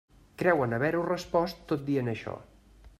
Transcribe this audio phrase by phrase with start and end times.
[0.41, 2.39] Creuen haver-ho respost tot dient això.